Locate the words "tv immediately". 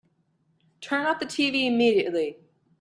1.27-2.39